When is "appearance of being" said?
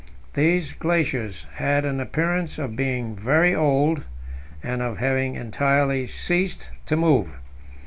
1.99-3.15